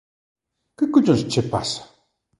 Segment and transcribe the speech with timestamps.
[0.77, 1.81] Que collóns che pasa?